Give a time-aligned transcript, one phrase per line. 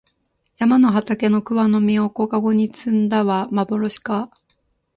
[0.55, 4.31] 山の畑の桑の実を小かごに摘んだはまぼろしか